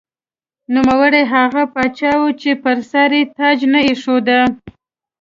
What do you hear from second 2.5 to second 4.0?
پر سر یې تاج نه